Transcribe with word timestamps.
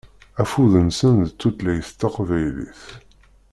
Afud-nsen 0.41 1.15
d 1.27 1.29
tutlayt 1.39 1.89
taqbaylit. 1.99 2.83